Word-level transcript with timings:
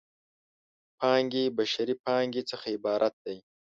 پانګې 0.99 1.43
بشري 1.57 1.95
پانګې 2.03 2.41
څخه 2.49 2.65
عبارت 2.75 3.13
دی. 3.25 3.37